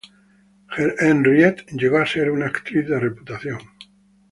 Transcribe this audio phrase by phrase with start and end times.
[0.97, 3.59] Henriette llegó a ser una actriz de reputación.